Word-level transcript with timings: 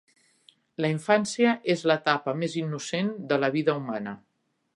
La 0.85 0.89
infància 0.93 1.53
és 1.75 1.83
l'etapa 1.91 2.35
més 2.45 2.57
innocent 2.63 3.13
de 3.33 3.39
la 3.45 3.53
vida 3.59 3.77
humana. 3.83 4.17